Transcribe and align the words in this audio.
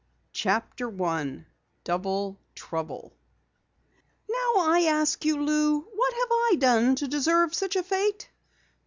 200 0.33 0.33
CHAPTER 0.33 0.89
1 0.89 1.45
DOUBLE 1.83 2.39
TROUBLE 2.55 3.13
"Now 4.27 4.53
I 4.61 4.85
ask 4.87 5.23
you, 5.23 5.37
Lou, 5.39 5.81
what 5.93 6.13
have 6.13 6.29
I 6.31 6.55
done 6.57 6.95
to 6.95 7.07
deserve 7.07 7.53
such 7.53 7.75
a 7.75 7.83
fate?" 7.83 8.31